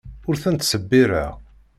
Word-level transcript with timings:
Ur 0.27 0.35
tent-ttṣebbireɣ. 0.43 1.33